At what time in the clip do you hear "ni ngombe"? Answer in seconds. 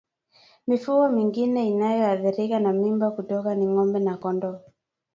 3.55-3.99